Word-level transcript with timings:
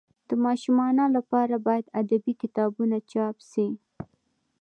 د 0.29 0.31
ماشومانو 0.45 1.05
لپاره 1.17 1.55
باید 1.67 1.85
ادبي 2.01 2.33
کتابونه 2.41 2.97
چاپ 3.11 3.35
سي. 3.51 3.67